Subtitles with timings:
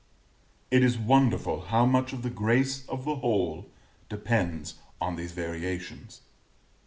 [0.71, 3.69] It is wonderful how much of the grace of the whole
[4.09, 6.21] depends on these variations.